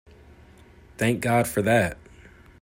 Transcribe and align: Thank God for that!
Thank 0.97 1.21
God 1.21 1.47
for 1.47 1.61
that! 1.61 1.95